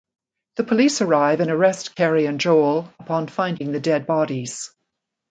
The 0.55 0.63
police 0.63 0.99
arrive 1.03 1.41
and 1.41 1.51
arrest 1.51 1.93
Carrie 1.93 2.25
and 2.25 2.41
Joel 2.41 2.91
upon 2.99 3.27
finding 3.27 3.71
the 3.71 3.79
dead 3.79 4.07
bodies. 4.07 4.71